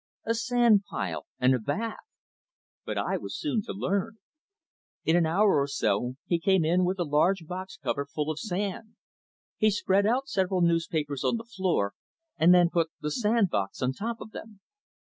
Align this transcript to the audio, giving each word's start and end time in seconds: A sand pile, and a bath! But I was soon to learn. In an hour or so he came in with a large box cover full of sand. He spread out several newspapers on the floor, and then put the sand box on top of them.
A 0.25 0.33
sand 0.33 0.83
pile, 0.89 1.27
and 1.39 1.53
a 1.53 1.59
bath! 1.59 1.99
But 2.87 2.97
I 2.97 3.17
was 3.17 3.37
soon 3.37 3.61
to 3.65 3.71
learn. 3.71 4.17
In 5.05 5.15
an 5.15 5.27
hour 5.27 5.59
or 5.59 5.67
so 5.67 6.15
he 6.25 6.39
came 6.39 6.65
in 6.65 6.85
with 6.85 6.97
a 6.97 7.03
large 7.03 7.45
box 7.45 7.77
cover 7.77 8.07
full 8.07 8.31
of 8.31 8.39
sand. 8.39 8.95
He 9.57 9.69
spread 9.69 10.07
out 10.07 10.27
several 10.27 10.61
newspapers 10.61 11.23
on 11.23 11.37
the 11.37 11.43
floor, 11.43 11.93
and 12.35 12.51
then 12.51 12.71
put 12.71 12.89
the 12.99 13.11
sand 13.11 13.51
box 13.51 13.79
on 13.83 13.93
top 13.93 14.19
of 14.19 14.31
them. 14.31 14.59